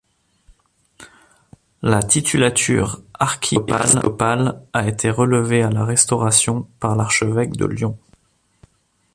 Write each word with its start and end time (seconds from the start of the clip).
La 1.83 2.01
titulature 2.01 3.03
archiépiscopale 3.19 4.63
a 4.73 4.87
été 4.87 5.11
relevée 5.11 5.61
à 5.61 5.69
la 5.69 5.85
Restauration 5.85 6.67
par 6.79 6.95
l'archevêque 6.95 7.51
de 7.55 7.65
Lyon. 7.67 7.99